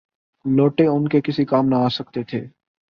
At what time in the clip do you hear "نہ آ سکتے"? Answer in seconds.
1.65-2.23